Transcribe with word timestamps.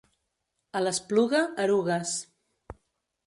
A 0.77 0.81
l'Espluga, 0.85 1.41
erugues. 1.65 2.17